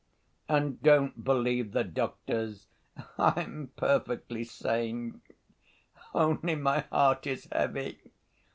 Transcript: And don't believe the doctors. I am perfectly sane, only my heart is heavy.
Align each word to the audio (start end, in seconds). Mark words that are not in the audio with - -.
And 0.49 0.81
don't 0.81 1.23
believe 1.23 1.73
the 1.73 1.83
doctors. 1.83 2.65
I 3.19 3.39
am 3.41 3.71
perfectly 3.75 4.43
sane, 4.43 5.21
only 6.15 6.55
my 6.55 6.79
heart 6.91 7.27
is 7.27 7.47
heavy. 7.51 8.01